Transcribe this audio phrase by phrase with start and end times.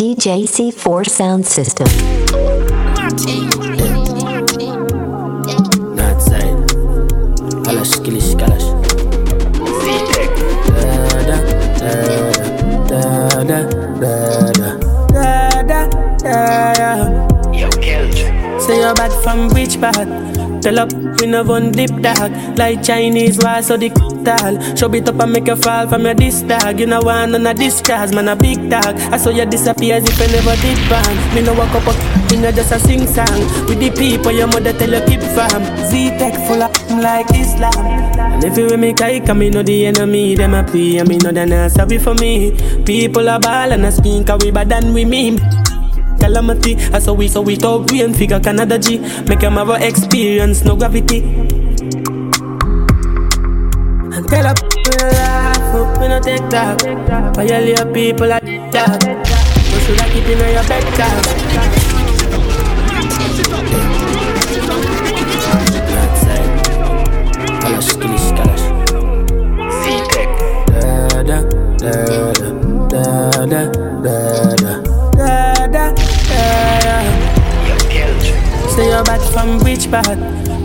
[0.00, 1.86] DJ C4 sound system.
[18.58, 20.08] Say you're bad from which part?
[20.62, 21.72] Tell up, we no one.
[22.56, 23.90] Like Chinese, so the
[24.24, 27.34] tall Show it up and make you fall from your disc dog You know one
[27.34, 28.96] on a discard, man a big dog.
[29.12, 32.30] I saw you disappear as if I never did ban Me no walk up, up
[32.30, 33.40] me no just a sing song.
[33.66, 36.70] With the people your mother tell you keep fam Z-Tech full of
[37.02, 37.74] like Islam.
[38.18, 41.18] And if you with me kike, me know the enemy Them a pray and me
[41.18, 42.52] know they not sorry for me.
[42.84, 45.38] People are ball and a skin Cause we bad than we mean.
[46.20, 46.76] Calamity.
[46.92, 48.98] I saw we so we talk we and figure Canada G.
[49.26, 51.59] Make them have a experience, no gravity.
[54.30, 54.54] Tell a
[55.10, 56.84] laugh up in a TikTok.
[57.36, 59.02] All your people at that.
[59.72, 61.50] You should have keep in your bedtime.
[78.76, 80.18] Say you're back from which part?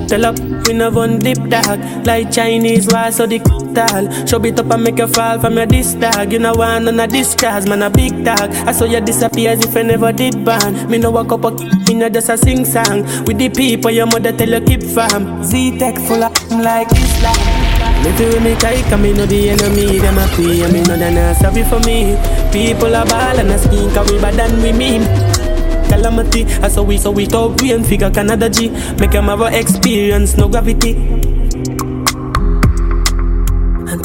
[0.08, 3.40] Tell up we no one deep dark like Chinese war so the
[3.76, 4.08] tall.
[4.26, 7.00] Show it up and make you fall from your disc dog You know one on
[7.00, 10.44] a discard, man a big dog I saw you disappear as if I never did
[10.46, 13.04] ban Me no walk up a me no just a sing song.
[13.26, 17.66] With the people your mother tell you keep fam Z-Tech full of like Islam.
[18.04, 20.98] Live with me kike and me know the enemy Them a pray and me know
[20.98, 22.16] they not sorry for me.
[22.52, 25.04] People are ball and a skin Cause we bad than we mean.
[25.90, 28.70] Calamity, I saw we so we talk we and figure Canada G.
[29.00, 31.35] Make them have a experience, no gravity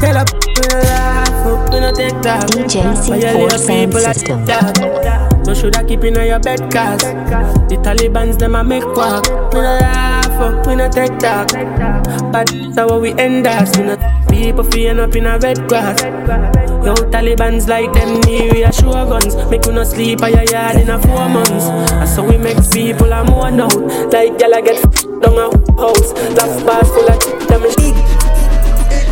[0.00, 0.28] tell up,
[0.72, 2.48] laugh up, we no take that.
[2.50, 4.44] DJ C4 Sound System.
[4.46, 5.30] that.
[5.46, 9.60] No should I keep in your bed cause The Taliban's them a make walk We
[9.60, 11.52] no laugh up, we no take that.
[12.32, 13.76] But that's how we end us?
[13.76, 13.96] No
[14.28, 16.02] people feeling up in a red grass.
[16.02, 19.34] Yo, Taliban's like them near we a show guns.
[19.50, 21.66] Make you no sleep at your yard in a four months.
[21.90, 23.76] That's how we make people a more out.
[24.12, 26.12] Like gyal a get f***ed down a house.
[26.36, 28.19] Laugh bars full of them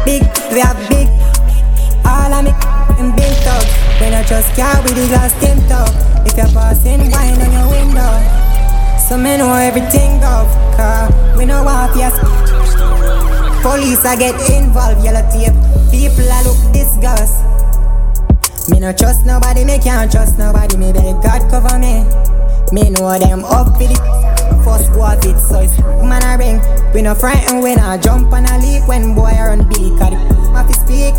[0.08, 1.08] big, we have big.
[2.08, 2.52] All of me
[2.96, 3.64] in big tub.
[4.00, 5.92] When I just car with the glass tint up.
[6.24, 8.12] If you're passing wine on your window,
[8.96, 11.12] so me know everything of car.
[11.36, 12.16] We know what yes.
[13.60, 15.56] Police I get involved, yellow tape.
[15.92, 17.44] People I look disgust.
[18.70, 20.76] Me no trust nobody, me can't trust nobody.
[20.76, 22.04] Me beg God cover me.
[22.72, 24.27] Me know them up with it.
[24.68, 26.60] First go of it, so it's man I ring.
[26.92, 29.96] We no frightened when I jump and I leap when boy I run Billy.
[29.96, 30.18] Cause the
[30.52, 31.14] have to speak.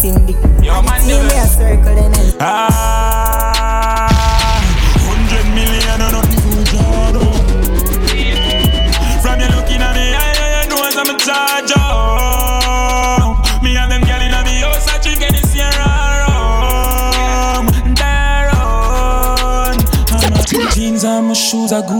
[0.00, 0.32] Cindy.
[0.64, 4.08] Yo, man, do me a circle then and Ah,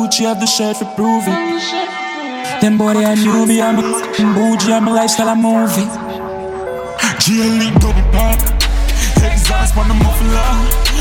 [0.06, 2.60] Gucci, have the shirt for prove it.
[2.62, 5.82] Them boy they a newbie, I'm a bougie, I'm a lifestyle, a movie.
[7.26, 8.38] GLE double pop.
[9.18, 10.46] Exhaust on the muffler.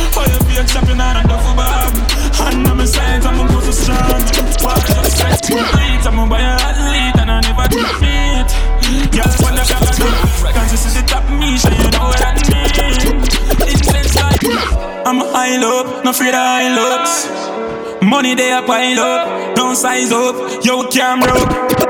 [0.10, 1.94] Fire beer chopping on a duffel bag.
[2.34, 4.26] Hand on my side, I'm a go so strong.
[4.66, 6.02] Walk up set to beat.
[6.02, 8.50] I'm a buy a athlete and I never defeat.
[9.14, 12.26] Girl, when I got a cause this is the top me, so you know what
[12.26, 13.22] I mean.
[13.70, 14.42] Intense like
[15.06, 17.45] I'm a high up, no afraid of high looks.
[18.06, 20.88] Money they a pile up, don't size up, yo.
[20.90, 21.85] Step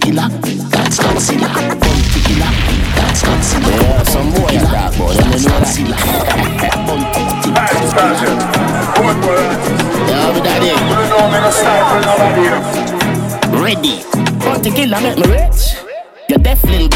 [0.00, 1.48] fi that's Godzilla.
[1.80, 2.20] Bun fi
[2.96, 3.70] that's Godzilla.
[3.80, 5.12] Yeah, some boy is dark, boy.
[5.14, 5.96] Let me know that.
[7.56, 8.40] That's Godzilla.
[10.08, 10.40] Yeah, we
[13.62, 14.02] Ready.
[14.40, 15.60] Bun fi make me rich.
[16.28, 16.90] You're deafening.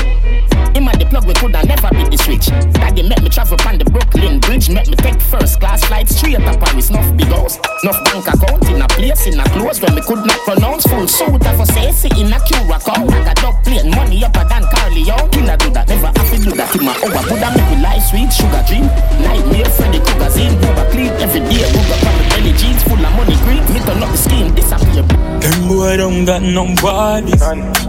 [0.74, 2.46] Him at the plug, we coulda never hit the switch.
[2.74, 6.58] Daddy make me travel the Brooklyn Bridge, make me take first class flights straight to
[6.58, 10.02] Paris, not big house enough bank account in a place in a close where me
[10.02, 11.88] could not pronounce full suit of a say
[12.18, 13.08] in a Curacao.
[13.08, 15.30] I got up plane money upper than Carleon.
[15.32, 17.22] Killer do that, never have to do that in my over.
[17.28, 18.86] Buddha make me life sweet, sugar dream,
[19.24, 21.64] nightmare Freddy Krueger's in, Booba clean every day.
[21.72, 23.64] Booba from the belly jeans full of money green.
[23.72, 25.04] Me turn up the scheme, disappear.
[25.40, 27.32] Them boy don't got no body.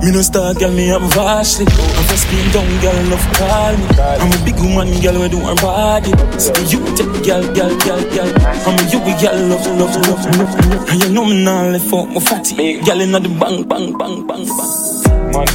[0.03, 1.67] Me no start, girl, me have vastly.
[1.67, 3.85] I'm for spin down, girl, love call me.
[3.99, 6.15] I'm a big woman, girl, we do her body.
[6.39, 8.31] So you take, girl, girl, girl, girl.
[8.63, 10.89] I'm a you, girl, love, love, love, love, love.
[10.89, 12.79] And you know me now, left fuck my fatty.
[12.81, 15.47] Girl, inna the bang, bang, bang, bang, bang.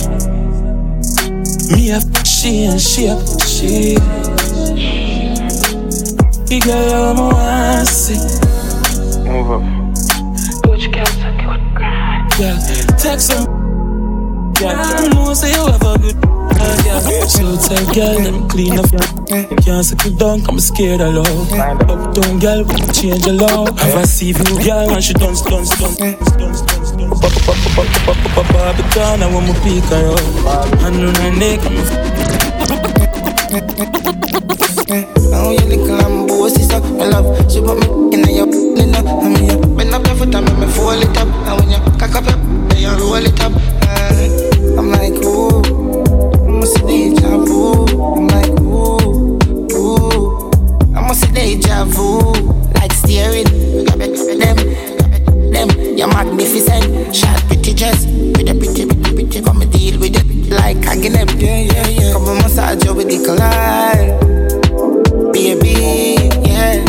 [1.73, 3.97] Me have she and she have she.
[6.49, 8.19] Big girl, I'm a want see.
[9.29, 9.63] Move up.
[12.39, 12.59] Yeah,
[12.99, 13.43] text her.
[14.61, 16.36] Yeah, you know say you have a good.
[16.59, 17.01] Uh, yeah.
[17.27, 18.91] So tell girl them clean up.
[19.65, 21.53] Can't settle down, I'm scared of love.
[21.53, 23.79] Up down girl, change the love.
[23.79, 27.21] Have a see girl and she dance, dance, dance, dance, dance, dance.
[28.53, 30.21] Barbican, I want my pick her up.
[30.83, 31.77] And on her neck, I'm
[35.39, 37.27] Oh, you little lambo, sister, my love.
[37.51, 40.45] She put me in your, you know, I mean, you bend up your foot and
[40.47, 41.29] make me fall it up.
[41.29, 42.39] And when you cock up your,
[42.69, 43.53] then you roll it up.
[43.83, 45.86] Uh, I'm like, ooh,
[46.57, 47.85] I must see deja vu.
[48.17, 49.37] I'm like, ooh,
[49.77, 50.51] ooh,
[50.97, 52.33] I must see deja vu.
[52.73, 53.45] Like steering,
[53.85, 54.57] them,
[55.53, 55.69] them,
[55.99, 57.15] you're magnificent.
[57.15, 60.51] Shot pretty dress, with a pretty, pretty, pretty, come and deal with it.
[60.51, 62.13] Like hanging them, yeah, yeah, yeah.
[62.15, 64.17] Come and massage you with the collide
[65.35, 66.83] baby, yeah.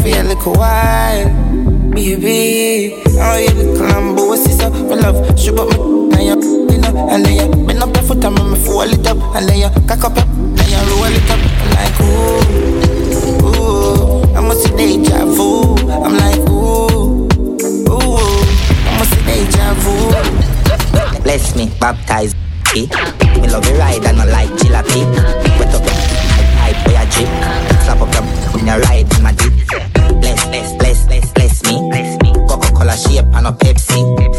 [0.00, 3.02] Feel like a while, baby.
[3.18, 4.72] Oh, you look lambo, what's this up?
[4.72, 5.99] My love, shoot up me,
[6.92, 9.48] know, and then you bend up your foot and make me fall it up, and
[9.48, 12.40] then you cock up then you roll it up, I'm like ooh,
[13.46, 15.76] ooh, I must see deja vu.
[15.90, 17.28] I'm like ooh,
[17.88, 18.44] ooh,
[18.86, 19.94] I must see deja vu.
[21.22, 22.34] Bless me, baptize
[22.74, 22.88] me.
[23.40, 25.04] Me love you ride I like jalopy.
[25.58, 25.82] Wet up
[26.58, 27.28] pipe for your drip.
[27.84, 29.52] Slap up your when you ride in my deep.
[30.20, 31.88] Bless, bless, bless, bless, bless me.
[31.90, 32.32] Bless me.
[32.48, 34.29] Coca-Cola shape and a Pepsi.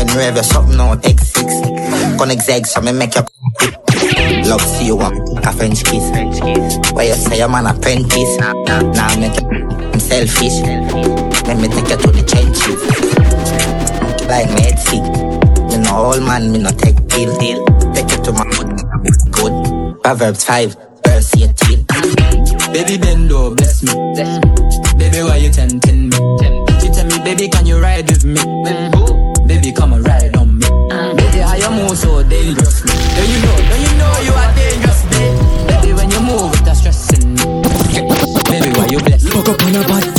[0.00, 2.16] When you have your something on X6.
[2.16, 3.26] Connect zag so me make your
[4.48, 5.14] Love see you want
[5.44, 6.08] a French kiss.
[6.94, 8.38] Where you say I'm an apprentice.
[8.38, 9.46] Now make you
[9.92, 10.56] I'm selfish.
[11.44, 12.80] Let me take you to the trenches.
[14.24, 15.02] Like me see.
[15.68, 17.62] Me no old man, me no take deal deal.
[17.92, 18.48] Take you to my
[19.36, 20.02] good.
[20.02, 21.84] Proverbs 5, verse 18.
[22.72, 23.92] Baby bendo, bless me.
[24.96, 26.16] Baby, why you tempting me?
[26.80, 28.99] She tell me, baby, can you ride with me?
[29.70, 30.66] Baby, come and ride on me.
[31.14, 32.82] Baby, how you move so dangerous?
[32.82, 33.56] Do you know?
[33.70, 35.38] Do you know you are dangerous, babe?
[35.68, 37.62] Baby, when you move, it's stressing me.
[38.50, 39.30] Baby, why you bless me?
[39.30, 40.09] Fuck up on a bad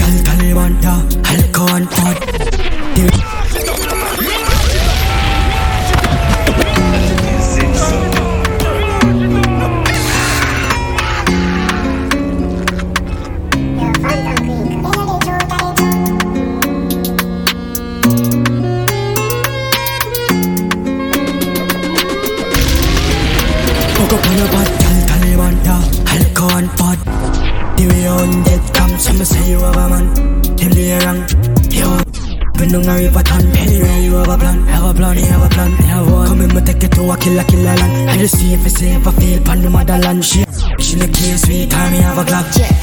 [38.70, 40.26] See if I feel pan the motherland.
[40.26, 40.44] She,
[40.80, 42.46] she look here, sweet, time me have a club.
[42.58, 42.74] Yeah.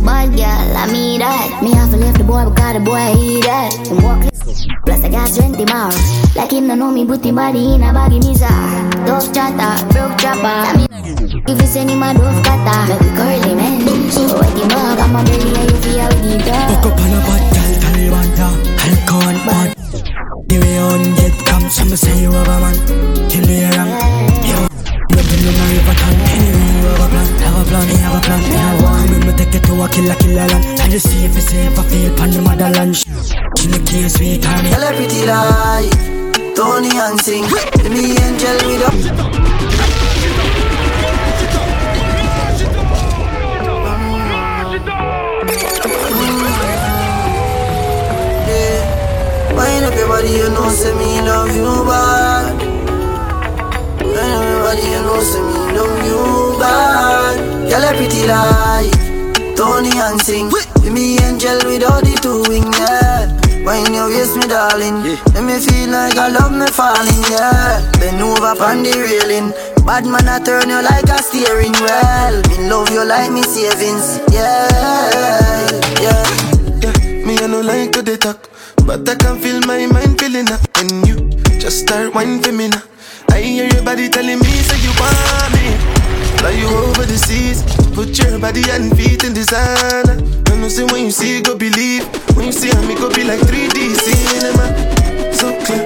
[0.00, 1.60] Bad girl, I mean that.
[1.62, 3.76] Me have to leave the boy because the boy he that.
[3.84, 4.24] Him walk
[4.88, 5.92] plus I got 20 more.
[6.32, 8.48] Like him no know me, him body in a baggy misa.
[9.04, 10.48] Dove chatter, broke chopper.
[10.48, 10.88] I mean,
[11.44, 13.84] if you send him a dove cutter, make it curly man.
[14.08, 16.72] So wet him up, I'm a belly and you feel how deep down.
[16.72, 18.80] Fuck up on a bad gal, Taliban, yeah.
[18.80, 19.68] Alcohol, pod.
[20.48, 22.76] The way on get come, some say you have a man.
[23.28, 23.92] Him the wrong,
[24.48, 24.73] yo.
[25.14, 27.96] You been on a river town, anyway you have a plan, have a plan, you
[28.02, 29.12] have a plan, you have one.
[29.14, 30.80] In, me take it to a killer, killer land.
[30.80, 32.96] I just see if it's safe, I feel pan the motherland.
[32.96, 35.88] She look here, sweet, her pretty lie,
[36.56, 37.46] Tony and sing.
[37.94, 38.82] Me angel with.
[48.50, 49.54] Yeah.
[49.54, 52.33] Wind up your body, you know, say me love you bad.
[54.74, 57.70] Body, you know, say me love you bad.
[57.70, 58.90] Tell her pretty lie,
[59.54, 60.50] Tony and sing.
[60.82, 63.30] Be me angel with all the two wing, yeah.
[63.62, 64.98] Wine your waist, me darling.
[65.30, 67.86] Let me feel like I love me falling, yeah.
[68.02, 69.54] Bend over on the railing.
[69.86, 72.34] Bad man, I turn you like a steering wheel.
[72.50, 75.70] Me love you like me savings, yeah,
[76.02, 76.26] yeah.
[76.82, 78.50] yeah me, I no like to they talk,
[78.84, 80.66] but I can feel my mind feeling up.
[80.82, 81.30] And you
[81.62, 82.82] just start whining for me now.
[83.34, 85.74] I hear your body telling me, say you want me.
[86.38, 90.22] Fly you over the seas, put your body and feet in designer.
[90.22, 92.06] And you say when you see, go believe.
[92.38, 94.70] When you see me, go be like 3D cinema.
[95.34, 95.82] So clear,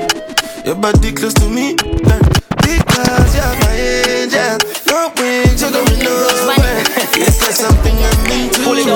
[0.67, 1.73] your body close to me.
[2.05, 2.21] Girl.
[2.61, 3.73] Because you're my
[4.13, 4.61] angel,
[4.93, 6.85] no wings, you're going nowhere.
[7.17, 8.93] Is there something I mean to you?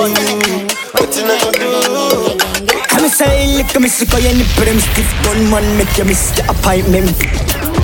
[0.93, 2.37] What you not do?
[3.01, 6.45] I'm say, look at me, sick of any prim stiff gunman, make you miss your
[6.53, 7.17] appointment.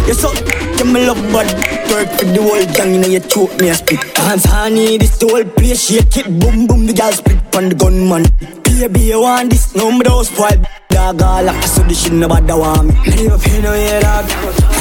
[0.09, 1.45] You so, you me love bad
[1.93, 5.19] Work for the whole gang, you know you choke me a spit Dance honey, this
[5.19, 8.25] the whole place Shake it, boom boom, the gal split on the gunman.
[8.65, 10.57] Baby, you want this, no me don't spoil.
[10.89, 12.93] Dog all like so this shit nobody want me.
[13.05, 14.25] Me never pay no yeah dog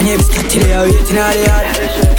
[0.00, 1.66] And you start till you waiting all the yard.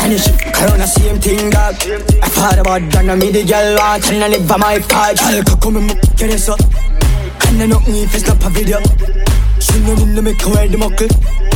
[0.06, 1.82] And you should the same thing dog.
[2.22, 5.58] I thought about that, me the girl want And I live by my part Girl,
[5.58, 6.62] come and get this up
[7.50, 8.78] And I know me if it's not a video.
[9.58, 11.49] She know me make her wear the muckle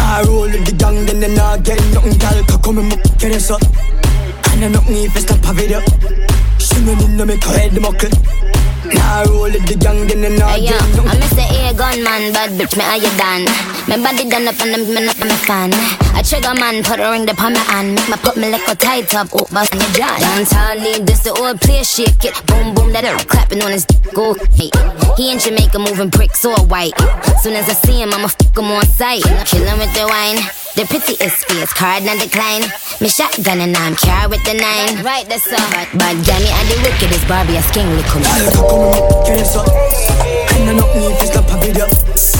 [0.00, 2.38] Car roll with the gang, then they not get nothing, gal.
[2.64, 2.90] Come and
[3.20, 3.60] get us up.
[4.50, 5.80] And I nothing if it's not a video.
[6.58, 8.08] She no need no make her head muckle.
[8.96, 11.08] Nah, roll with the gang, then they not get nothing.
[11.08, 11.44] I'm Mr.
[11.44, 13.69] A gunman, bad bitch, me how you done?
[13.88, 15.70] My body done up and I'm up my fan.
[16.14, 17.94] I trigger man, put a ring upon my hand.
[17.94, 20.16] Make my put me like a tight up, oh, bust me jaw.
[20.18, 22.34] Dance all need this, the old play shake it.
[22.46, 24.34] Boom, boom, that it clapping on his go.
[24.52, 24.70] Hey,
[25.16, 26.94] he in Jamaica moving bricks all white.
[27.42, 29.22] Soon as I see him, I'ma fuck him on sight.
[29.48, 30.38] Chillin' with the wine.
[30.76, 32.62] The pretty is space, card not decline.
[33.00, 35.02] Me shotgun and I'm car with the nine.
[35.02, 35.70] Right, that's all.
[35.72, 38.22] But, but Johnny and the wickedest Barbie a sking lick come.
[39.24, 39.66] Get us up.
[40.52, 42.39] And I not me if it's a video.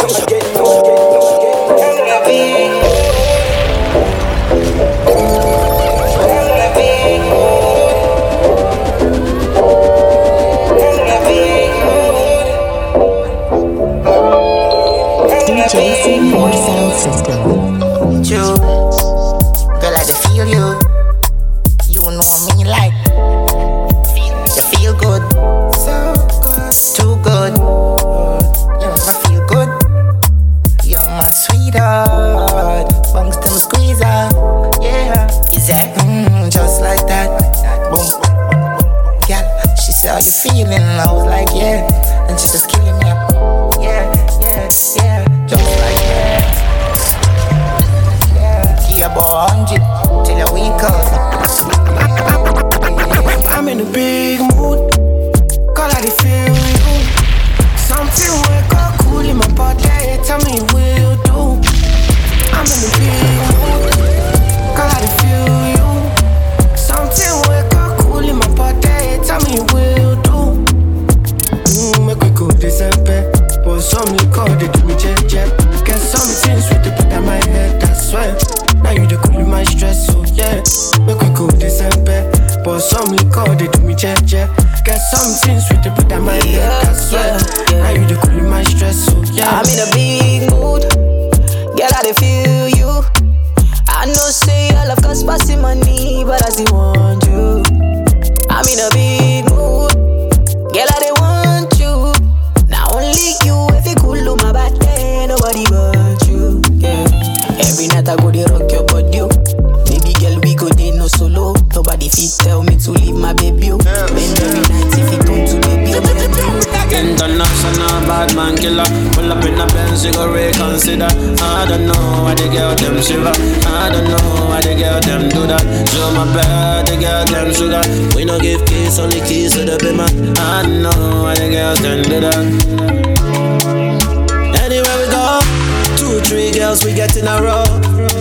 [136.71, 137.65] girls we get in a row.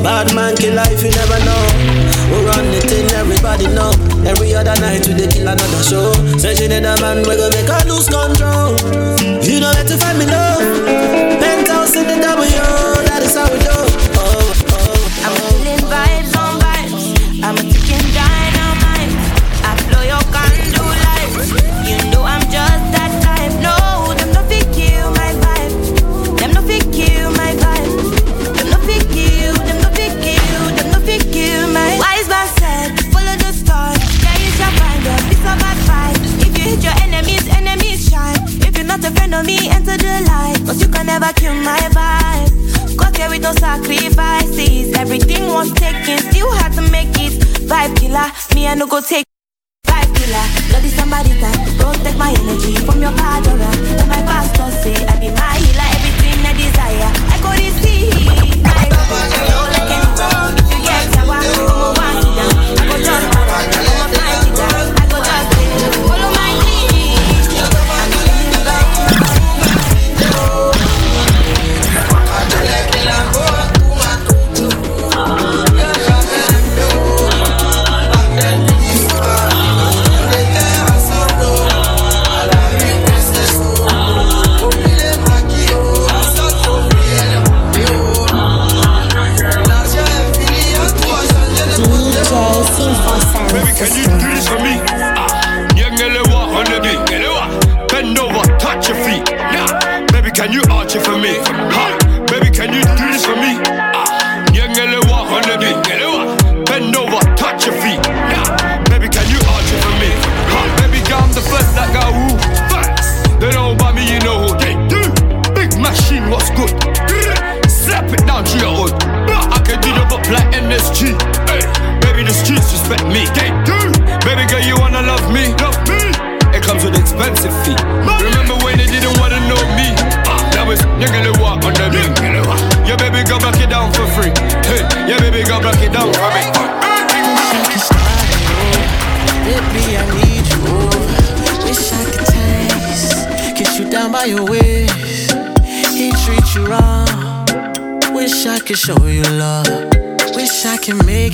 [0.03, 1.63] Bad man kill life, you never know.
[2.35, 3.93] We run the thing, everybody know.
[4.27, 6.11] Every other night we dey kill another show.
[6.39, 8.75] She need a man, we go make her lose control.
[9.47, 10.50] You know where to find me love.
[43.85, 44.93] sacrifices.
[44.97, 47.33] Everything was taken, still had to make it.
[47.69, 49.30] Vibe killer, me I no go take.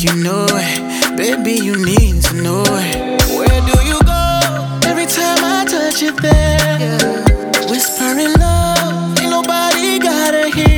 [0.06, 1.16] you know it.
[1.16, 3.22] Baby, you need to know it.
[3.36, 4.88] Where do you go?
[4.88, 7.70] Every time I touch it there, yeah.
[7.70, 10.75] whispering love, ain't nobody gotta hear.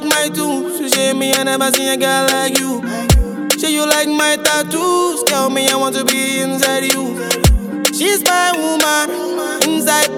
[0.00, 0.80] like my tunes.
[0.80, 2.80] You say me, I never seen a girl like you.
[3.58, 5.22] Say you like my tattoos.
[5.24, 7.16] Tell me I want to be inside you.
[7.92, 9.10] She's my woman,
[9.68, 10.08] inside,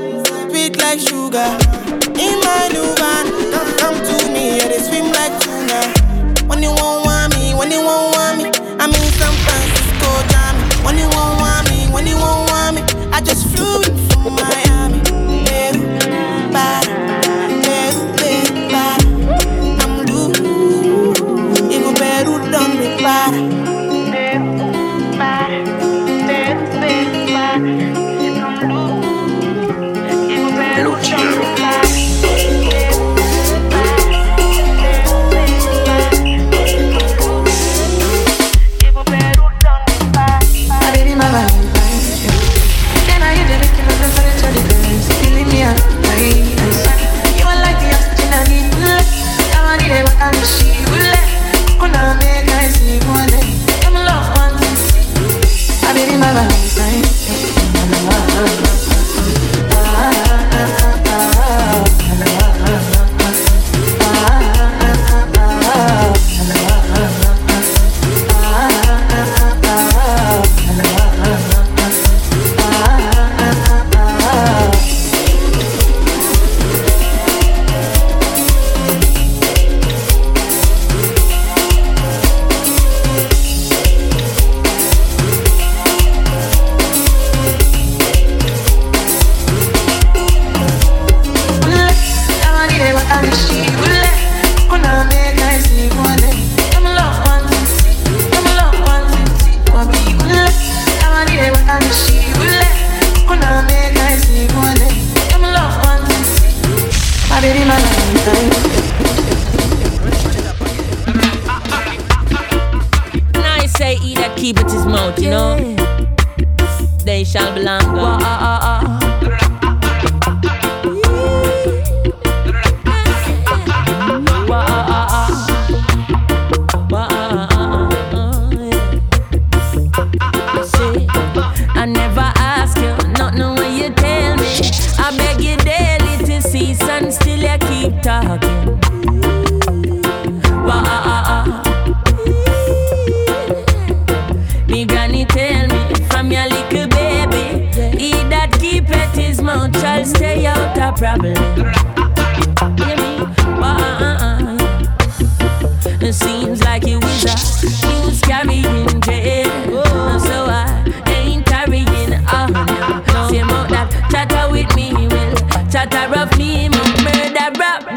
[0.51, 1.49] sweet like sugar.
[2.15, 6.47] In my new van, come, come to me, yeah, they swim like tuna.
[6.47, 8.45] When you won't want me, when you won't want me,
[8.79, 10.63] I'm in San Francisco, Johnny.
[10.87, 14.35] When you won't want me, when you won't want me, I just flew in from
[14.35, 14.72] my
[23.03, 23.62] body.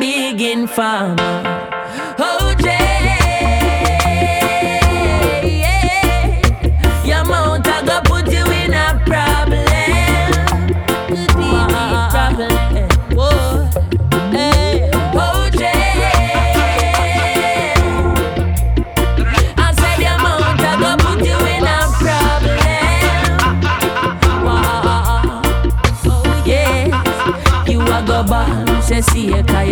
[0.05, 1.15] Big informer.
[1.17, 1.64] OJ,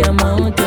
[0.02, 0.58] a mouth.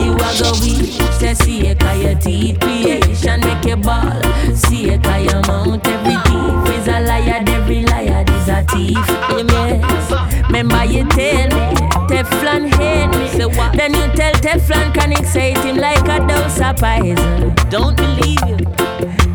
[0.00, 2.60] You a go weak, say see a kaya teeth.
[2.60, 4.20] Creation make you ball,
[4.54, 5.86] see a kaya mouth.
[5.86, 8.98] Every thief is a liar, every liar is a thief.
[9.54, 11.76] Yes, remember you tell me.
[12.08, 13.28] Teflon hate me.
[13.28, 13.76] Say what?
[13.76, 17.54] Then you tell Teflon can excite him like a dose of poison.
[17.70, 18.58] Don't believe you,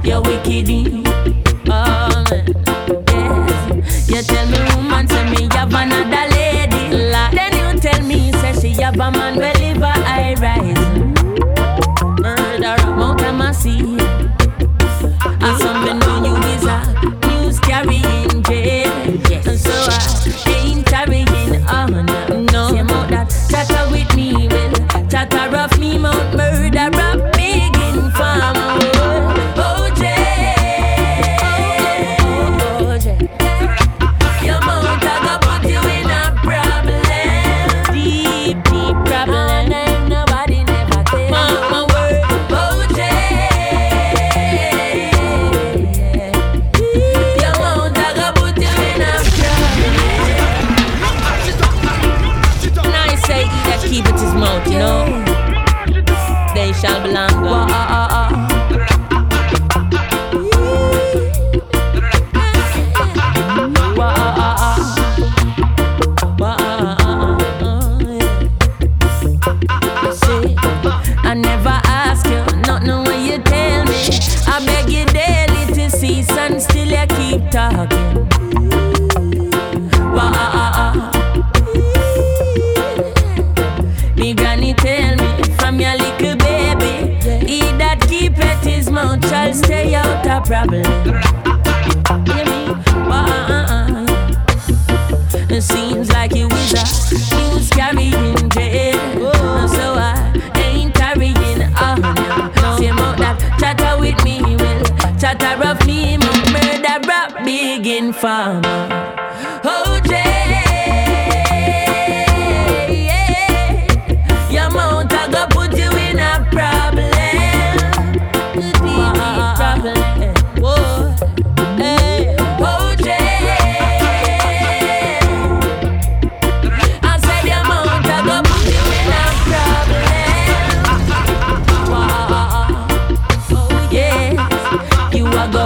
[0.04, 0.70] you're wicked.
[0.70, 1.09] Eh?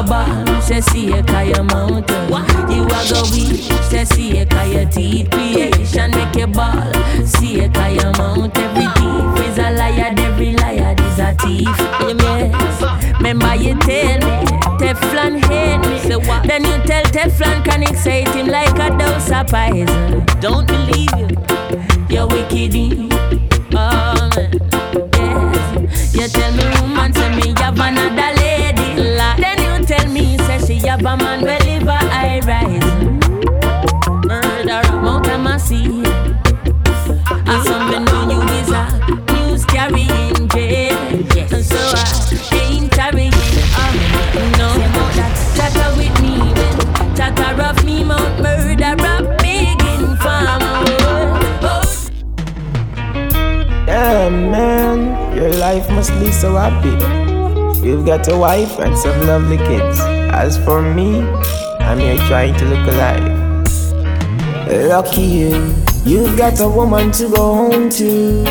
[0.04, 2.10] A ball, say see a kaya mouth.
[2.70, 5.30] You a go weak, say see a kaya teeth.
[5.32, 6.94] Creation make you ball,
[7.26, 8.58] see a kaya mouth.
[8.58, 11.68] Every thief is a liar, every liar is a thief.
[11.68, 14.46] Yes, remember you tell me.
[14.80, 16.00] Teflon hate me.
[16.00, 16.48] Say what?
[16.48, 20.26] Then you tell Teflon can excite him like a dose of poison.
[20.40, 21.28] Don't believe you,
[22.10, 22.76] you're wicked.
[23.76, 24.52] Oh man,
[25.14, 26.16] yes.
[26.16, 28.43] You tell me woman say me have another
[31.04, 32.94] say she have a man well live a high rise.
[34.26, 36.04] Murder Mount Amasi.
[37.46, 38.84] I something know you is a
[39.34, 40.98] news carrying jail.
[41.54, 43.42] And so I ain't carrying on.
[43.80, 43.96] Um,
[44.54, 44.70] no,
[45.16, 50.84] that chatter with me will chatter of me mount murder rap informer.
[51.66, 52.00] Oh,
[53.86, 56.96] Damn, man, your life must be so happy.
[57.86, 60.23] You've got a wife and some lovely kids.
[60.34, 61.22] As for me,
[61.80, 63.24] I'm here trying to look alive.
[64.90, 68.44] Lucky you, you've got a woman to go home to.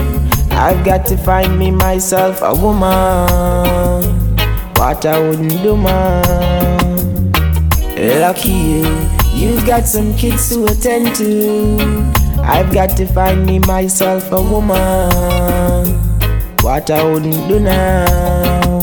[0.52, 4.06] I've got to find me myself a woman.
[4.76, 7.32] What I wouldn't do, man.
[8.20, 11.78] Lucky you, you've got some kids to attend to.
[12.42, 15.98] I've got to find me myself a woman.
[16.62, 18.80] What I wouldn't do now.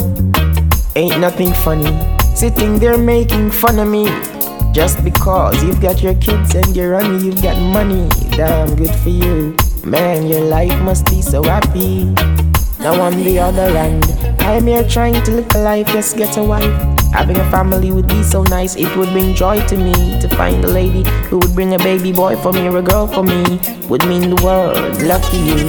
[0.95, 2.18] Ain't nothing funny.
[2.39, 4.05] Sitting there making fun of me.
[4.71, 8.07] Just because you've got your kids and you're on you've got money.
[8.31, 9.57] Damn good for you.
[9.83, 12.05] Man, your life must be so happy.
[12.79, 14.05] Now on the other hand,
[14.39, 16.63] I'm here trying to live a life, just get a wife.
[17.11, 20.63] Having a family would be so nice, it would bring joy to me to find
[20.63, 23.59] a lady who would bring a baby boy for me or a girl for me.
[23.89, 25.67] Would mean the world, lucky you.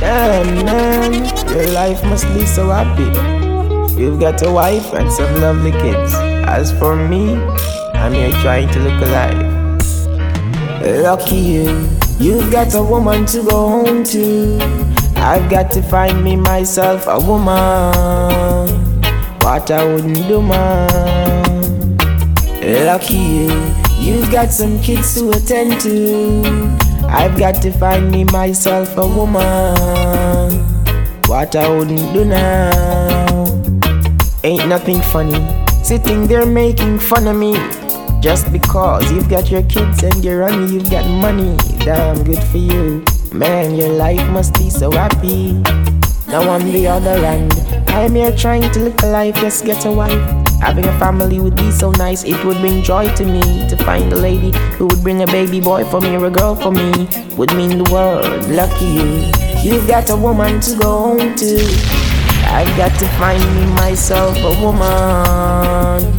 [0.00, 1.12] Damn man,
[1.52, 3.39] your life must be so happy.
[4.00, 6.14] You've got a wife and some lovely kids.
[6.48, 7.34] As for me,
[7.92, 9.82] I'm here trying to look alive.
[11.04, 11.86] Lucky you,
[12.18, 14.56] you've got a woman to go home to.
[15.16, 18.72] I've got to find me myself a woman.
[19.42, 21.98] What I wouldn't do, man.
[22.86, 26.42] Lucky you, you've got some kids to attend to.
[27.06, 30.64] I've got to find me myself a woman.
[31.26, 33.39] What I wouldn't do now.
[34.42, 35.36] Ain't nothing funny.
[35.84, 37.52] Sitting there making fun of me.
[38.20, 41.58] Just because you've got your kids and you're on you've got money.
[41.80, 43.04] Damn good for you.
[43.34, 45.52] Man, your life must be so happy.
[46.26, 47.52] Now on the other hand,
[47.88, 50.22] I'm here trying to live a life, just get a wife.
[50.62, 54.10] Having a family would be so nice, it would bring joy to me to find
[54.10, 57.08] a lady who would bring a baby boy for me or a girl for me.
[57.36, 59.32] Would mean the world, lucky you.
[59.62, 62.09] You've got a woman to go home to.
[62.46, 66.12] I've got to find me myself a woman.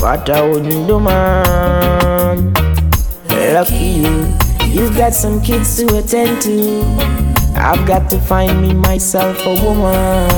[0.00, 2.52] What I wouldn't do, man.
[3.54, 4.34] Lucky you.
[4.66, 6.82] You've got some kids to attend to.
[7.56, 10.28] I've got to find me myself a woman.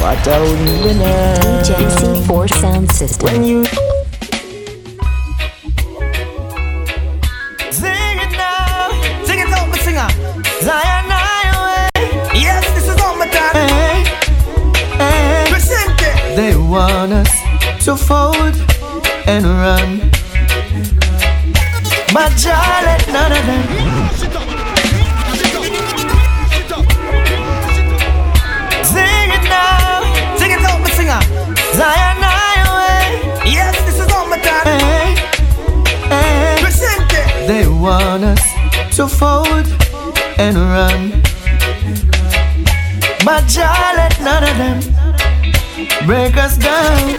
[0.00, 1.62] What I wouldn't do now.
[1.62, 3.32] DJ C4 Sound System.
[3.32, 3.64] When you
[16.70, 18.54] want us to fold
[19.26, 19.98] and run.
[22.14, 23.66] But Jah let none of them.
[28.84, 31.20] Sing it now, sing it out, singer.
[31.74, 33.50] Zion, I away.
[33.50, 34.66] Yes, this is all my time.
[34.66, 35.16] Hey,
[36.08, 36.56] hey.
[36.62, 37.48] Present it.
[37.48, 38.42] They want us
[38.94, 39.66] to fold
[40.38, 41.20] and run.
[43.24, 44.99] But Jah let none of them
[46.06, 47.12] break us down.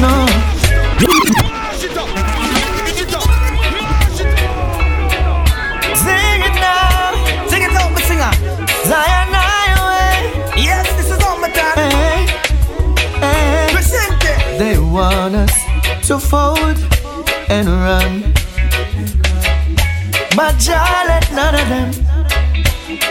[0.00, 0.26] No.
[6.04, 8.32] Sing it now, sing it out, my singer.
[8.86, 9.54] Zion, I.
[10.56, 11.76] Yes, this is all my time.
[11.76, 12.26] Hey,
[13.20, 13.68] hey.
[13.72, 14.58] Present it.
[14.58, 16.78] They want us to fold
[17.48, 18.32] and run.
[20.36, 21.90] But Jah let none of them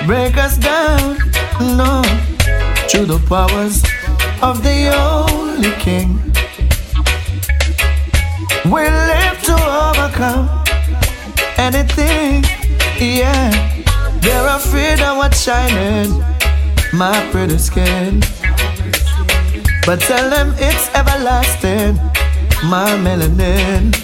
[0.05, 1.17] break us down.
[1.59, 2.01] No,
[2.89, 3.83] through the powers
[4.43, 6.19] of the only King,
[8.65, 9.55] we live to
[9.87, 10.49] overcome
[11.57, 12.43] anything.
[12.99, 13.51] Yeah,
[14.19, 16.19] they're afraid of what's shining,
[16.91, 18.19] my pretty skin.
[19.85, 21.95] But tell them it's everlasting,
[22.67, 23.95] my melanin.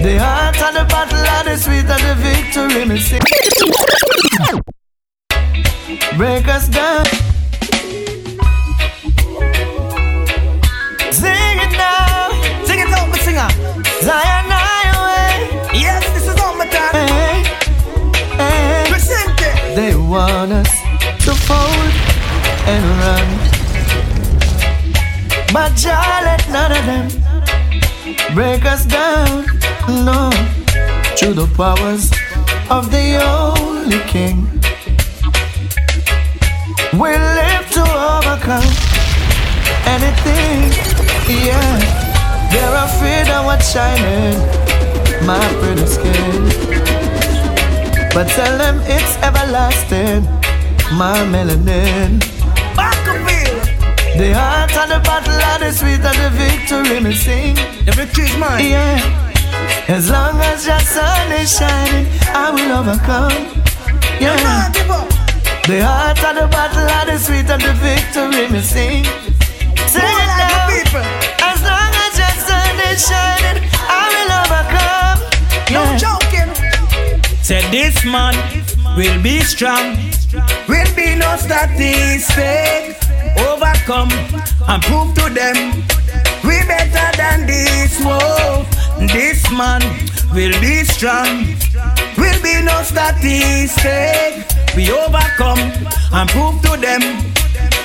[0.00, 3.20] The heart of the battle and the sweet of the victory, me sing.
[6.16, 7.35] Break us down.
[14.06, 15.34] Zion, I away.
[15.80, 16.94] Yes, this is all my time.
[16.94, 17.42] Hey,
[18.38, 18.86] hey.
[18.88, 19.36] Present.
[19.74, 20.70] They want us
[21.24, 21.92] to fold
[22.70, 23.28] and run.
[25.52, 27.06] But Jah let none of them
[28.32, 29.46] break us down.
[29.88, 30.30] No,
[31.16, 32.12] through the powers
[32.70, 34.46] of the only King,
[36.92, 37.82] we live to
[38.14, 38.70] overcome
[39.94, 40.70] anything.
[41.26, 42.05] Yeah,
[42.50, 44.38] they're afraid of what's shining,
[45.26, 46.40] my pretty skin.
[48.14, 50.24] But tell them it's everlasting,
[50.96, 52.22] my melanin.
[54.16, 57.54] The heart of the battle and the sweet of the victory, me sing.
[57.84, 58.64] The victory's mine.
[58.64, 59.26] Yeah.
[59.88, 63.62] As long as your sun is shining, I will overcome.
[64.18, 64.72] Yeah.
[65.66, 69.04] The heart of the battle and the sweet of the victory, me sing.
[69.04, 69.66] people.
[69.82, 71.25] As long as your sun
[72.96, 75.18] is shining, I will overcome.
[75.70, 76.50] No joking.
[77.42, 78.34] Said this man
[78.96, 79.96] will be strong,
[80.68, 82.96] will be no statistic.
[83.48, 84.10] Overcome
[84.68, 85.56] and prove to them
[86.44, 88.00] we better than this.
[88.00, 88.64] Whoa,
[89.12, 89.82] this man
[90.34, 91.46] will be strong,
[92.16, 94.44] will be no statistic.
[94.74, 95.60] We overcome
[96.12, 97.02] and prove to them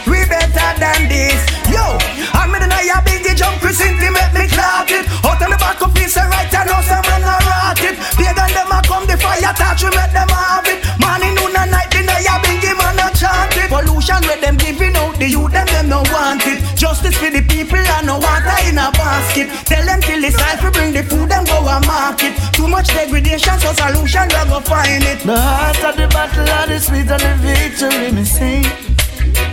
[0.08, 1.61] we better than this.
[1.72, 1.96] Yo,
[2.36, 5.08] I'm in a big jump, Chrisinti make me clap it.
[5.24, 7.96] Out on the back of piece, right I know some man a rot it.
[8.20, 10.84] Pagan them a come, the fire touch, we make them have it.
[11.00, 13.72] Morning, noon and night, the night big man a chant it.
[13.72, 16.60] Pollution where them giving out, the youth them them no want it.
[16.76, 19.48] Justice for the people and no water in a basket.
[19.64, 22.36] Tell them till it's time to bring the food and go a market.
[22.52, 25.24] Too much degradation, so solution we go find it.
[25.24, 28.68] The heart of the battle are the sweet of the victory, me sing.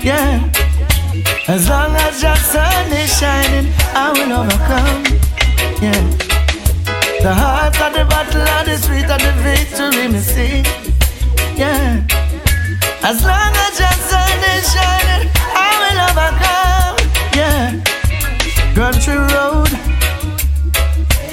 [0.02, 0.42] Yeah.
[1.48, 5.02] As long as your sun is shining, I will overcome.
[5.80, 6.02] Yeah.
[7.22, 10.66] The heart of the battle and the sweet of the victory, me sing.
[11.56, 12.04] Yeah.
[13.02, 16.96] As long as your sun is shining, I will overcome.
[17.34, 17.80] Yeah.
[18.74, 19.72] Country road,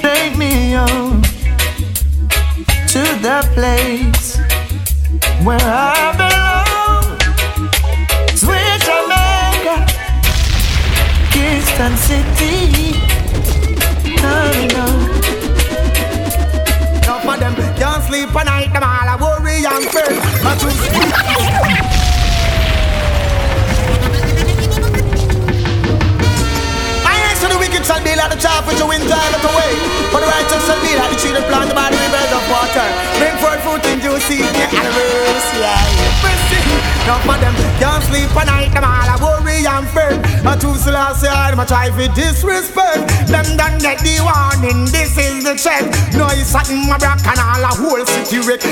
[0.00, 1.20] take me on
[2.88, 4.38] to the place
[5.44, 6.45] where I belong.
[11.76, 12.94] City.
[14.24, 14.92] I know.
[17.02, 21.65] Enough of them can't sleep at night, them all a worry and fear.
[28.46, 29.74] Chaff which you wind drive away.
[30.14, 32.86] For the righteous shall be like the tree that planted by the rivers of water.
[33.18, 36.22] Bring forth fruit in due season, and mercy, yeah.
[36.22, 36.62] Mercy.
[37.02, 40.14] Enough of them can't sleep at night, them all a worry and fear.
[40.46, 43.02] I choose the last year, them a try for disrespect.
[43.26, 45.82] Them done get the warning, this is the check.
[46.14, 48.62] No, it's something my back and all a whole city wreck.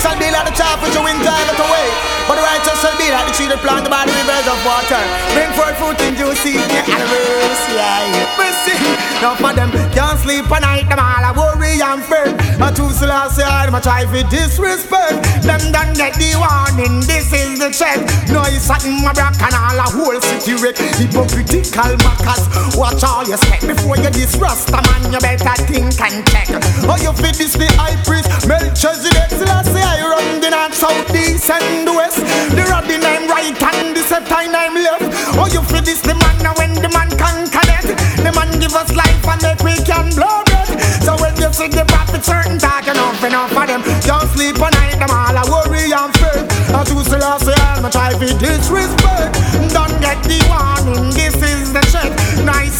[0.00, 2.09] shall be like the chaff which you wind drive it away.
[2.30, 5.02] But the righteous shall be like the tree that planted by the rivers of water.
[5.34, 8.38] Bring forth fruit in due season, and mercy, yeah.
[8.38, 8.78] Mercy.
[9.18, 12.30] Now for them can't sleep at night, them all a worry and fear.
[12.62, 15.42] I choose the last year, them a try for disrespect.
[15.42, 17.98] Them done get the warning, this is the check.
[18.30, 20.78] No, it's something my back and all a whole city wreck.
[21.02, 22.46] Hypocritical mackers,
[22.78, 25.10] watch all you step before you this rasta man.
[25.10, 26.46] You better think and check.
[26.86, 29.82] Oh, you fit this the high priest, Melchizedek, Selassie.
[29.82, 32.19] I run the north, south, east and west.
[32.54, 35.08] The ruddy name right and the septine name left.
[35.38, 37.88] Oh, you feel this the man now when the man can connect.
[38.20, 40.72] The man give us life and make we can blow breath.
[41.04, 43.82] So when you see the prophet certain talk enough enough for them.
[44.04, 46.44] Don't sleep at night, them all a worry and fear.
[46.76, 49.34] I choose the last year, I try to disrespect.
[49.72, 52.19] Don't get the warning, this is the check.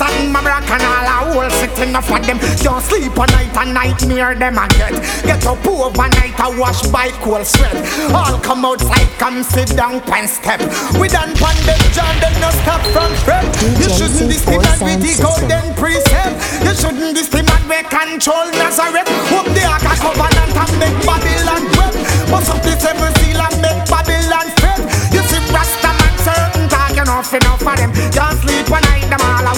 [0.00, 2.38] And my black and all a whole sitting up for them.
[2.64, 4.96] Don't sleep at night and nightmare them a get.
[5.28, 7.76] Get up overnight, I wash by cold sweat.
[8.08, 10.60] All come outside, come sit down, pan step.
[10.96, 13.44] We done pan them, John, them no stop from fret.
[13.76, 16.32] You shouldn't this the man with the golden precept.
[16.64, 19.04] You shouldn't this the man we control Nazareth.
[19.28, 21.92] Hope the ark a covenant and make Babylon wet.
[22.32, 24.80] Bust up the seven seal and make Babylon fret.
[25.12, 27.92] You see Rasta man certain talk enough enough for them.
[28.16, 29.52] Can't sleep one night, them all a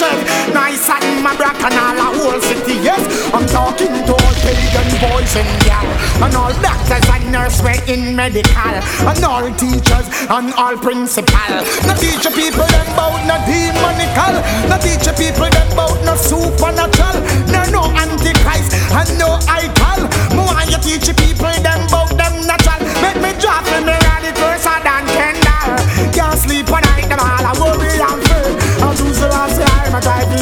[0.00, 0.18] check.
[0.56, 3.04] Nice and my black and all a whole city, yes.
[3.36, 5.84] I'm talking to all pagan boys and gal.
[6.24, 8.74] And all doctors and nurses in medical.
[9.04, 11.52] And all teachers and all principal.
[11.84, 14.34] No teach people them about no demonical.
[14.72, 17.20] No teach people them about no supernatural.
[17.52, 20.08] No no antichrist and no idol.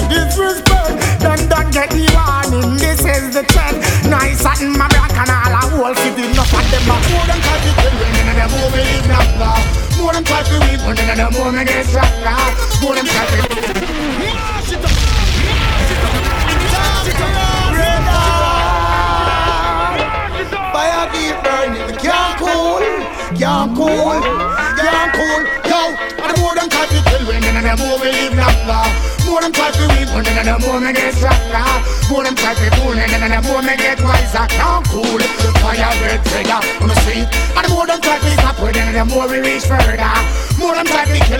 [0.09, 1.21] Disrespect.
[1.21, 3.77] Them don't get the warning, this is the check.
[4.09, 6.25] Nice and my black and all a whole city.
[6.33, 9.65] Enough of them more than to kill when in the movie is not love.
[10.01, 12.41] More than to win when in the movie get stronger.
[12.83, 13.39] More than try to.
[20.73, 22.83] Fire keep burning, can't cool,
[23.37, 24.21] can't cool,
[24.79, 25.43] can't cool.
[25.69, 25.81] Yo,
[26.23, 26.77] and more than to
[27.09, 29.08] kill when in the movie live longer.
[29.29, 31.69] More than try to win when in the movie get stronger.
[32.09, 34.47] More than try to fool when in the movie get wiser.
[34.49, 35.21] Can't cool,
[35.61, 37.29] fire get trigger the street.
[37.55, 40.28] And the more than try to stop when in the movie reach further.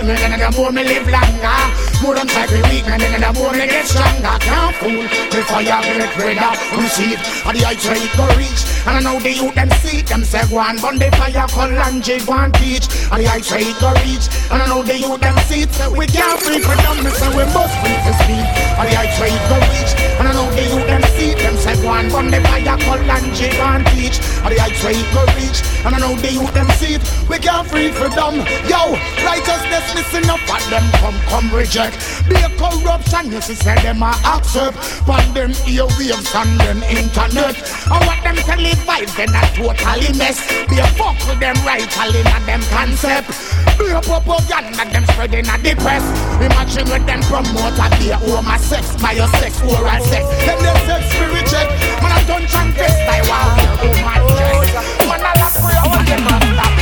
[0.09, 1.61] Me, then the more me live longer.
[2.01, 4.37] More try to weak me, then the more me get stronger.
[4.41, 6.53] Can't fool the fire get redder.
[6.73, 8.63] I'm see it, and the heights where it go reach.
[8.89, 11.69] And I know the youth them see them say go on, burn the fire, call
[11.69, 12.89] and go and teach.
[13.13, 14.27] And the heights where it go reach.
[14.49, 17.45] And I know the youth them see it, we can't free for them, say we
[17.53, 18.47] must free for speed.
[18.81, 19.93] And the heights where it go reach.
[20.17, 22.79] And I know the youth them see it, them say go on, burn the fire,
[22.87, 24.17] call and go and teach.
[24.47, 25.59] And the heights where it go reach.
[25.83, 28.35] And I know they youth them see it, we can't free them.
[28.71, 28.95] Yo,
[29.27, 31.99] righteousness missing up, and them come, come reject.
[32.31, 34.79] Be a corruption, you see, say them a accept.
[35.07, 37.57] But them earwaves and them internet.
[37.91, 40.39] And what them tell live vibes, then a totally mess.
[40.71, 43.35] Be a fuck with them right, all in a them concept.
[43.79, 46.05] Be a propaganda, them spreading at the press.
[46.39, 50.25] Imagine with them promote a be a home sex, sex, oral sex.
[50.47, 51.69] Then they sex spirit check.
[52.03, 54.73] Man, I don't chant test, I wow, oh my dress.
[55.09, 56.79] Man, I love for you, them a stop.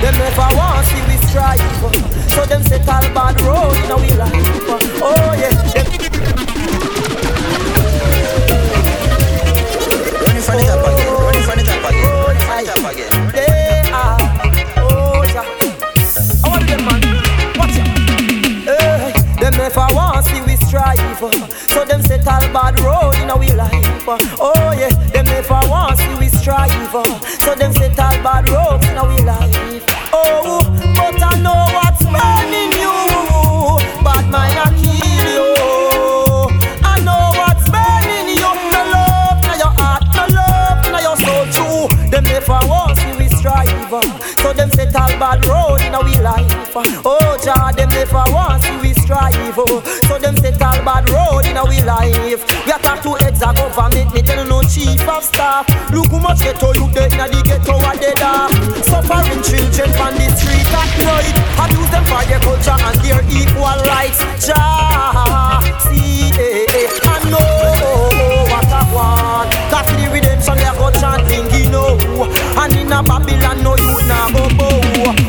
[0.00, 1.60] Them never want see we strive
[2.32, 4.32] So them set all bad road in our life
[5.02, 5.86] Oh yeah them
[10.24, 12.56] Run it from the top again, run it from the top again, run it from
[12.56, 13.12] the top again.
[13.12, 14.18] Oh, they are
[14.78, 15.44] Oh yeah
[16.42, 17.00] I want them man
[17.58, 17.86] Watch it
[18.64, 20.09] hey, eh, Them never want see we
[20.70, 21.18] strive
[21.68, 24.06] So them set all bad road in our life
[24.38, 26.70] Oh yeah Them never want see we strive
[27.42, 30.62] So them set all bad road in our life Oh
[30.94, 32.94] But I know what's burning you.
[34.04, 35.50] Bad mind I kill you.
[36.86, 38.50] I know what's burning you.
[38.70, 42.10] No love in your heart No love in your soul too.
[42.10, 43.90] Them never want see we strive
[44.38, 46.72] So them set all bad road in our life
[47.04, 49.58] Oh Jah them never want see we strive
[50.06, 52.46] So them set all bad road in our life.
[52.64, 55.66] We attack to of government Me tell no chief of staff.
[55.90, 58.54] Look how much ghetto you dead Inna the ghetto a dead off.
[58.86, 61.36] Suffering children on the street at night.
[61.58, 64.22] Abuse them for their culture and their equal rights.
[64.46, 65.58] Jah
[65.90, 67.50] see eh, eh, I know
[68.46, 69.50] what I want.
[69.70, 71.98] For the redemption they go chanting you know
[72.60, 75.19] And in a Babylon no youth nah go bow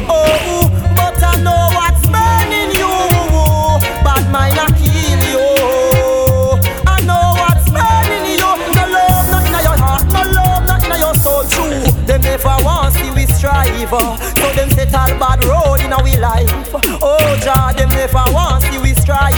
[13.88, 16.70] strive So them set all bad road in our life
[17.02, 19.36] Oh Jah them never want see we strive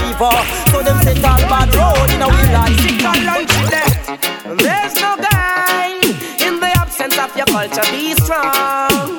[0.70, 3.54] So them set all bad road in our life
[4.44, 6.00] There's no guy
[6.46, 7.82] in the absence of your culture.
[7.90, 9.13] Be strong.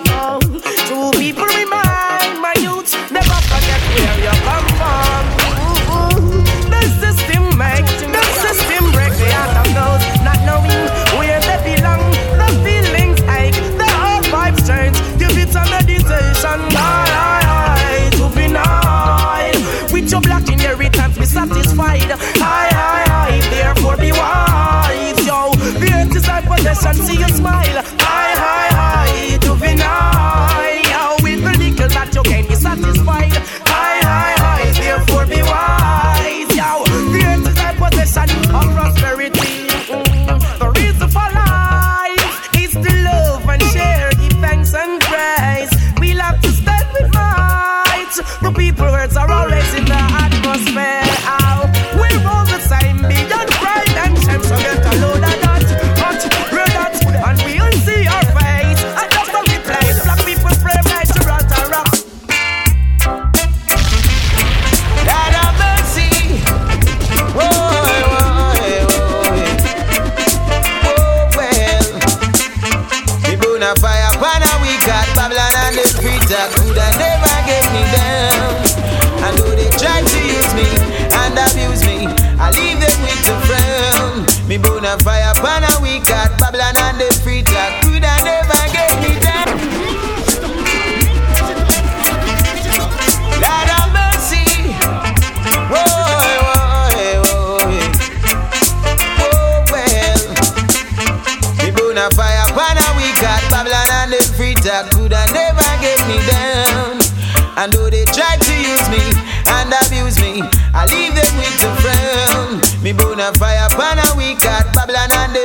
[111.38, 112.84] With the frown.
[112.84, 115.44] Me burn a fire pan a we got Babylon and the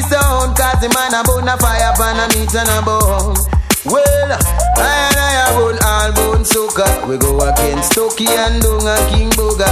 [0.00, 0.56] stick sound.
[0.56, 3.36] Cause the man a bone a fire pan a meat and a bone.
[3.84, 7.08] Well, I and I have bone all bone soca.
[7.08, 9.68] We go against Toki and Dunga King Boga.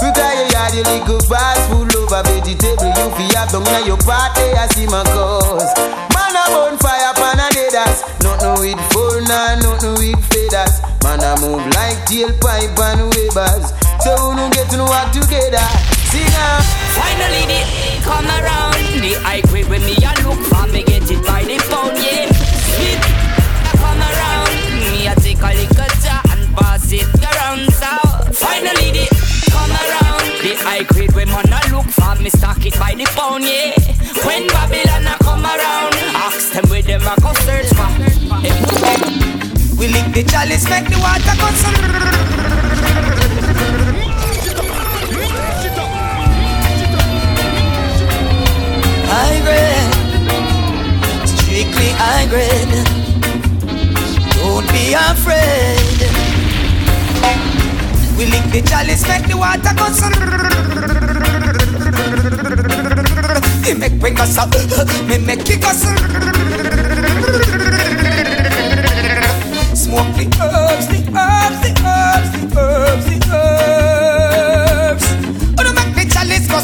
[0.00, 2.86] We got your yard, your little fast food over vegetable.
[2.86, 5.72] You fi have down in your party, I see my cause.
[6.14, 7.98] Man a bonfire pan a deaders.
[8.22, 10.78] Nothing with full, nah, nothing with feathers.
[11.02, 13.74] Man a move like tailpipe and webers.
[14.06, 15.66] So we no get to work together.
[16.14, 16.62] See now
[16.94, 18.78] finally the come around.
[19.00, 22.30] The high grade when me a look for me get it by the pound, yeah.
[22.74, 23.02] Sweet
[23.78, 24.52] come around.
[24.92, 27.70] Me a take a little jar and pass it around.
[27.72, 27.90] So
[28.34, 29.06] finally the
[29.50, 30.26] come around.
[30.42, 33.74] The high grade when man a look for me stock it by the pound, yeah.
[34.26, 37.88] When Babylon a come around, ask them where them a go search for.
[39.78, 42.67] We lick the chalice, make the water come
[49.10, 49.92] High grade,
[51.26, 52.84] strictly high grade.
[54.34, 55.98] Don't be afraid.
[58.18, 59.86] We lick the chalice, make the water go
[63.64, 64.50] He make bring us up,
[65.08, 65.82] me make kick us
[69.78, 75.06] Smoke the herbs, the herbs, the herbs, the herbs, the herbs.
[75.60, 76.58] Oh, make the chalice go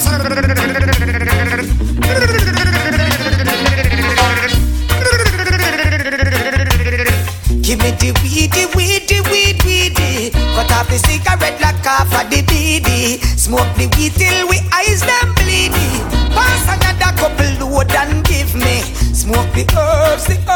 [7.64, 10.30] Give me the weedy, weedy, weed, weedy.
[10.52, 13.24] Cut off the cigarette like off of the BD.
[13.38, 16.04] Smoke the weed till we eyes them bleedy.
[16.36, 18.82] Pass another couple load and give me.
[19.16, 20.53] Smoke the herbs, the herbs,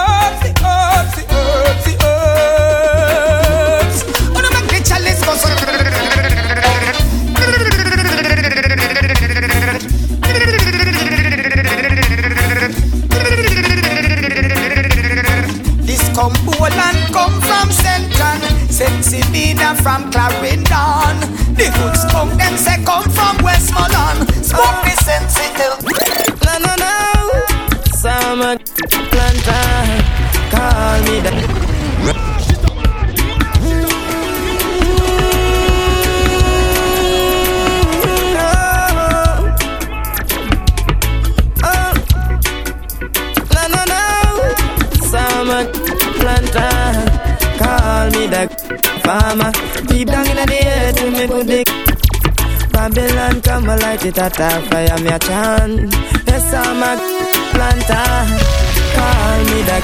[53.89, 55.95] light it at a fire, me a chant.
[56.26, 56.93] Yes, I'm a
[57.55, 58.09] planter.
[58.95, 59.78] Call me the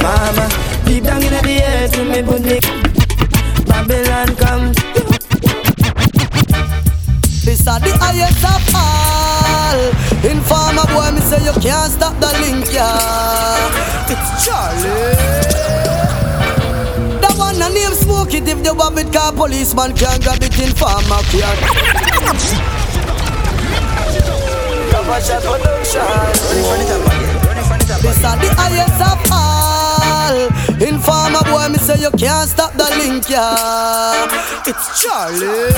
[0.00, 0.48] farmer.
[0.84, 2.58] Deep down in the earth, me put the
[3.66, 4.66] Babylon come.
[7.44, 9.80] This are the highest of all.
[10.30, 14.12] Informer boy, me say you can't stop the link, yeah.
[14.12, 15.50] It's Charlie.
[17.40, 20.72] One a name smoke it if you have it car policeman can't grab it in
[25.10, 25.28] This
[28.24, 30.36] are the highest of all.
[30.80, 34.28] Informer boy, me say you can't stop the link, yeah.
[34.66, 35.72] It's Charlie.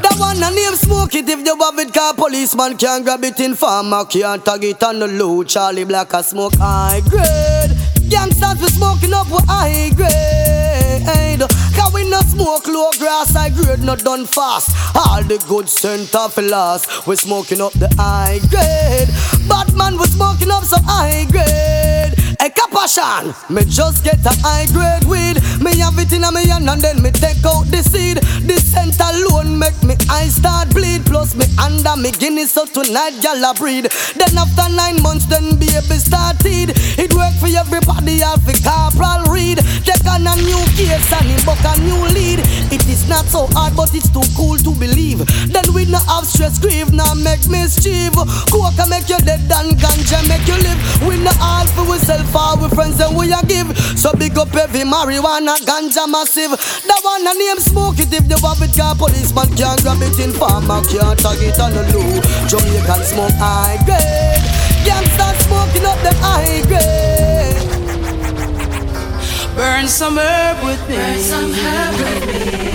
[0.00, 3.40] That one a name smoke it if you have it car policeman can't grab it
[3.40, 7.76] in farmer can't tag it on the low Charlie Black a smoke high grade
[8.08, 10.63] Gangsters we smoking up with high grade
[11.04, 14.70] Cause we no smoke low grass high grade not done fast.
[14.96, 19.08] All the good center for last We smoking up the high grade.
[19.48, 25.08] Batman we smoking up some high grade Hey Capashan, me just get a high grade
[25.08, 25.40] weed.
[25.64, 28.20] Me have it in a me hand and then me take out the seed.
[28.20, 31.08] The scent alone make me eyes start bleed.
[31.08, 33.88] Plus me under me guinness so tonight gal a breed.
[34.12, 39.64] Then after nine months then baby started It work for everybody all for corporal read.
[39.88, 42.44] Take on a new case and him book a new lead.
[42.68, 45.24] It is not so hard but it's too cool to believe.
[45.48, 48.12] Then we no have stress grieve now make mischief.
[48.52, 50.76] Coca make you dead and ganja make you live.
[51.08, 51.96] We no all for we
[52.34, 53.70] sell for we friends and we a give.
[53.98, 56.50] So big up every marijuana ganja massive.
[56.86, 60.18] That one a name smoke it if you have it car policeman can't grab it
[60.18, 64.42] in farmer can't tag it on the low Jamaican smoke high grade.
[64.84, 67.62] Gangsters smoking up them high grade.
[69.56, 70.96] Burn some herb with me.
[70.96, 72.73] Burn some herb with me.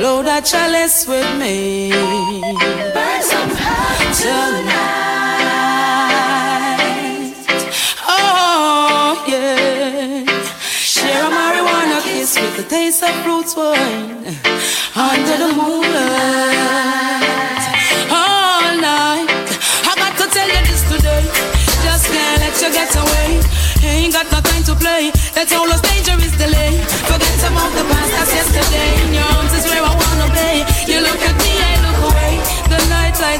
[0.00, 1.90] Load that chalice with me.
[2.92, 4.73] Burn some herb tonight.
[12.84, 14.12] Taste of fruits wine
[14.94, 15.94] under the moonlight.
[18.12, 19.48] All night.
[19.88, 21.24] I got to tell you this today.
[21.84, 23.40] Just can't let you get away.
[23.88, 25.12] Ain't got no time to play.
[25.34, 26.23] That's all the dangerous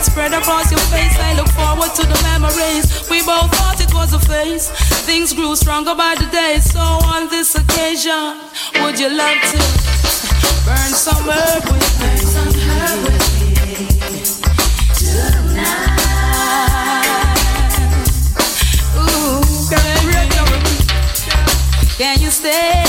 [0.05, 1.17] spread across your face.
[1.19, 3.09] I look forward to the memories.
[3.09, 4.69] We both thought it was a phase.
[5.09, 6.61] Things grew stronger by the day.
[6.61, 8.37] So on this occasion,
[8.83, 9.59] would you love to
[10.69, 12.07] burn some herb with me?
[12.07, 13.55] Burn some herb with me
[14.93, 15.95] tonight.
[21.97, 22.85] Can you stay?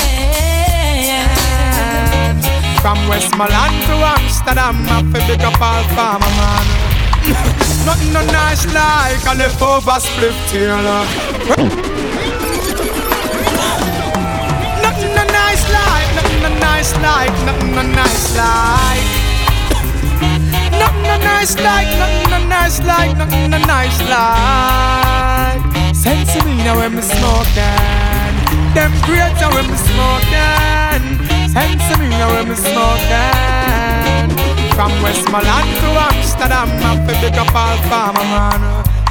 [2.82, 6.85] From Westmoreland to Amsterdam, I feel big up all farmer man.
[7.86, 11.04] Nothing no nice like a leftover split tailor.
[14.82, 19.06] Nothing no nice like, nothing no nice like, nothing no nice like.
[20.78, 25.62] Nothing no nice like, nothing no nice like, nothing no nice like.
[25.94, 28.34] Sense me now when me smoking.
[28.74, 31.02] Them great when me smoking.
[31.54, 33.85] Sense me now when me smoking.
[34.76, 38.60] From Westmoreland to Amsterdam, I feel big up all farmer man.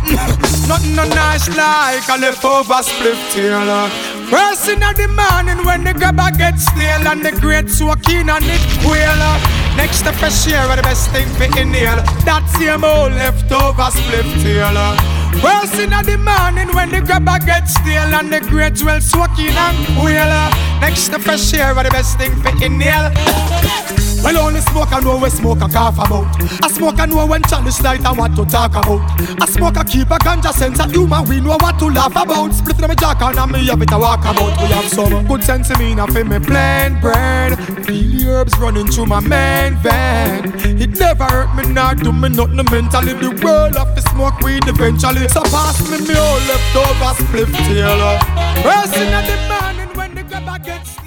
[0.69, 3.89] Nothing no nice like a leftover split tailor.
[4.29, 8.61] First in the morning when the grabber gets stale and the great soaking on it
[8.85, 9.35] whaler.
[9.75, 11.97] Next to fresh air the best thing for inhale.
[12.29, 15.24] That same old leftover split tailor.
[15.41, 19.77] First in the morning when the grabber gets stale and the great well soaking and
[20.03, 20.49] whaler.
[20.51, 23.11] Uh, next to fresh air are the best thing for inhale.
[24.25, 26.25] Well, only smoke I know when smoke a cough about.
[26.63, 29.01] I smoke I know when challenge light and what to talk about.
[29.39, 32.51] I smoke a keep a ganja sense of humor, we know what to laugh about.
[32.51, 34.59] Split in my jack and me have it a walk about.
[34.61, 37.55] We have some good sense in me, now feel me plain brain.
[37.85, 40.81] Feel the herbs running through my main vein.
[40.81, 43.13] It never hurt me, not do me nothing mentally.
[43.13, 45.24] The world of the smoke weed eventually.
[45.27, 48.19] So pass me me all leftover split tailor.
[48.63, 51.04] First in the morning when the grabber gets